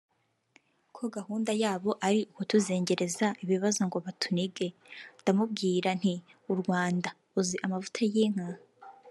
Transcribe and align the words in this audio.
ko 0.95 1.01
gahunda 1.15 1.51
yabo 1.63 1.89
ari 2.07 2.19
ukutuzengereza 2.31 3.25
ibibazo 3.43 3.79
ngo 3.87 3.97
batunige[…] 4.05 4.67
ndamubwira 5.19 5.89
nti 5.99 6.13
u 6.51 6.53
Rwanda…uzi 6.61 7.55
amavuta 7.65 7.99
y’inka 8.13 8.47